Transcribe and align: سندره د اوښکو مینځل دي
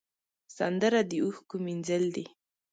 سندره 0.57 1.01
د 1.09 1.11
اوښکو 1.23 1.55
مینځل 1.65 2.03
دي 2.15 2.25